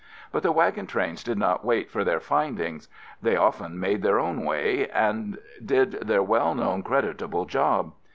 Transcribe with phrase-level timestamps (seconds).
[0.31, 2.89] But the wagon trains did not wait for their findings;
[3.21, 7.93] they often made their own way and did their well known creditable job.